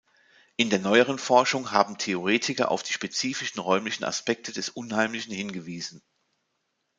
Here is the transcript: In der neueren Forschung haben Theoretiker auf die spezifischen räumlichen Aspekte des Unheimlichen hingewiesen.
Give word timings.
In 0.55 0.71
der 0.71 0.79
neueren 0.79 1.19
Forschung 1.19 1.69
haben 1.73 1.99
Theoretiker 1.99 2.71
auf 2.71 2.81
die 2.81 2.91
spezifischen 2.91 3.59
räumlichen 3.59 4.03
Aspekte 4.03 4.51
des 4.51 4.69
Unheimlichen 4.69 5.31
hingewiesen. 5.31 6.01